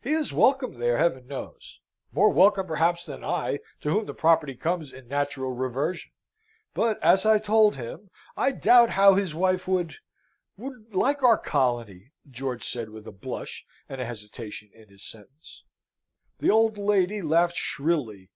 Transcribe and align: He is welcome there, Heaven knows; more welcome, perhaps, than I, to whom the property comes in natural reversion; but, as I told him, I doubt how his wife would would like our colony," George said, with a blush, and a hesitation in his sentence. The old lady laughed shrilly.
He 0.00 0.12
is 0.12 0.32
welcome 0.32 0.78
there, 0.78 0.96
Heaven 0.96 1.26
knows; 1.26 1.80
more 2.10 2.30
welcome, 2.30 2.66
perhaps, 2.66 3.04
than 3.04 3.22
I, 3.22 3.58
to 3.82 3.90
whom 3.90 4.06
the 4.06 4.14
property 4.14 4.54
comes 4.54 4.90
in 4.90 5.06
natural 5.06 5.52
reversion; 5.52 6.12
but, 6.72 6.98
as 7.02 7.26
I 7.26 7.38
told 7.38 7.76
him, 7.76 8.08
I 8.38 8.52
doubt 8.52 8.88
how 8.88 9.16
his 9.16 9.34
wife 9.34 9.68
would 9.68 9.96
would 10.56 10.94
like 10.94 11.22
our 11.22 11.36
colony," 11.36 12.12
George 12.30 12.66
said, 12.66 12.88
with 12.88 13.06
a 13.06 13.12
blush, 13.12 13.66
and 13.86 14.00
a 14.00 14.06
hesitation 14.06 14.70
in 14.72 14.88
his 14.88 15.04
sentence. 15.06 15.62
The 16.38 16.48
old 16.48 16.78
lady 16.78 17.20
laughed 17.20 17.56
shrilly. 17.56 18.30